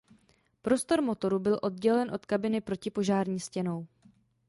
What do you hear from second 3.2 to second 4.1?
stěnou.